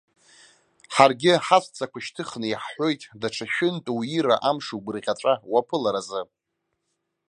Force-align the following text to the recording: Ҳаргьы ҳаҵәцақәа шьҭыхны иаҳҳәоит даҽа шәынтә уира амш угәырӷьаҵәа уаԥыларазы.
Ҳаргьы 0.93 1.33
ҳаҵәцақәа 1.45 1.99
шьҭыхны 2.05 2.47
иаҳҳәоит 2.49 3.01
даҽа 3.21 3.45
шәынтә 3.53 3.91
уира 3.97 4.35
амш 4.49 4.67
угәырӷьаҵәа 4.75 5.33
уаԥыларазы. 5.51 6.21